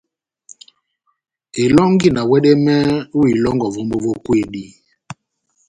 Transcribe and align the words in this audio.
Elɔ́ngi 1.63 2.09
na 2.15 2.21
wɛdɛmɛhɛ 2.29 2.93
ó 3.17 3.19
ilɔ́ngɔ 3.33 3.67
vómbo 3.73 3.95
vó 4.03 4.13
kwedi. 4.25 4.63